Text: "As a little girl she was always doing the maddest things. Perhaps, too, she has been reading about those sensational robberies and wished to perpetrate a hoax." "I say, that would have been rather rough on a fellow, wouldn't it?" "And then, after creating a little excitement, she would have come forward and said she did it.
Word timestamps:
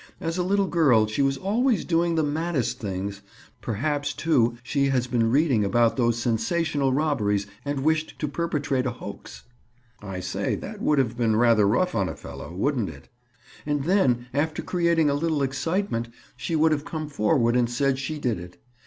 "As 0.19 0.39
a 0.39 0.43
little 0.43 0.65
girl 0.65 1.05
she 1.05 1.21
was 1.21 1.37
always 1.37 1.85
doing 1.85 2.15
the 2.15 2.23
maddest 2.23 2.79
things. 2.79 3.21
Perhaps, 3.61 4.15
too, 4.15 4.57
she 4.63 4.87
has 4.87 5.05
been 5.05 5.29
reading 5.29 5.63
about 5.63 5.95
those 5.95 6.17
sensational 6.17 6.91
robberies 6.91 7.45
and 7.63 7.81
wished 7.83 8.17
to 8.17 8.27
perpetrate 8.27 8.87
a 8.87 8.91
hoax." 8.93 9.43
"I 10.01 10.19
say, 10.19 10.55
that 10.55 10.81
would 10.81 10.97
have 10.97 11.17
been 11.19 11.35
rather 11.35 11.67
rough 11.67 11.93
on 11.93 12.09
a 12.09 12.15
fellow, 12.15 12.51
wouldn't 12.51 12.89
it?" 12.89 13.09
"And 13.63 13.83
then, 13.83 14.25
after 14.33 14.63
creating 14.63 15.11
a 15.11 15.13
little 15.13 15.43
excitement, 15.43 16.07
she 16.35 16.55
would 16.55 16.71
have 16.71 16.83
come 16.83 17.07
forward 17.07 17.55
and 17.55 17.69
said 17.69 17.99
she 17.99 18.17
did 18.17 18.39
it. 18.39 18.57